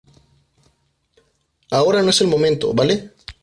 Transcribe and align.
ahora 1.69 2.01
no 2.01 2.09
es 2.09 2.21
el 2.21 2.27
momento,¿ 2.27 2.73
vale? 2.73 3.11